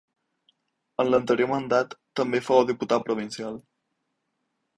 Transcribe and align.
En 1.03 1.11
l’anterior 1.13 1.49
mandat 1.51 1.93
també 2.21 2.41
fou 2.49 2.65
diputat 2.71 3.07
provincial. 3.11 3.61